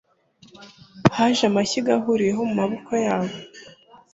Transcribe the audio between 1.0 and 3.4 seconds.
Haje amashyiga ahuriweho mumaboko yabo